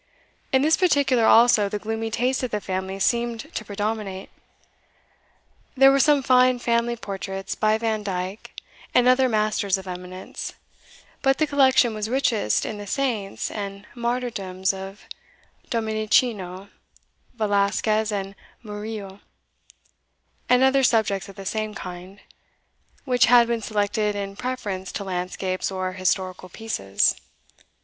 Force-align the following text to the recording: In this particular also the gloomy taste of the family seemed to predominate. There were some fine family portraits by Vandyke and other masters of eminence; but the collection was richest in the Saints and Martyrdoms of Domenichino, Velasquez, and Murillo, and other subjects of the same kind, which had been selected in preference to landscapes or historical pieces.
In 0.51 0.63
this 0.63 0.77
particular 0.77 1.25
also 1.25 1.69
the 1.69 1.77
gloomy 1.77 2.09
taste 2.09 2.41
of 2.41 2.49
the 2.49 2.59
family 2.59 2.97
seemed 2.99 3.53
to 3.53 3.63
predominate. 3.63 4.31
There 5.77 5.91
were 5.91 5.99
some 5.99 6.23
fine 6.23 6.57
family 6.57 6.95
portraits 6.95 7.53
by 7.53 7.77
Vandyke 7.77 8.49
and 8.95 9.07
other 9.07 9.29
masters 9.29 9.77
of 9.77 9.87
eminence; 9.87 10.53
but 11.21 11.37
the 11.37 11.45
collection 11.45 11.93
was 11.93 12.09
richest 12.09 12.65
in 12.65 12.79
the 12.79 12.87
Saints 12.87 13.51
and 13.51 13.85
Martyrdoms 13.93 14.73
of 14.73 15.03
Domenichino, 15.69 16.69
Velasquez, 17.35 18.11
and 18.11 18.33
Murillo, 18.63 19.19
and 20.49 20.63
other 20.63 20.81
subjects 20.81 21.29
of 21.29 21.35
the 21.35 21.45
same 21.45 21.75
kind, 21.75 22.21
which 23.05 23.27
had 23.27 23.45
been 23.47 23.61
selected 23.61 24.15
in 24.15 24.35
preference 24.35 24.91
to 24.93 25.03
landscapes 25.03 25.69
or 25.69 25.91
historical 25.91 26.49
pieces. 26.49 27.15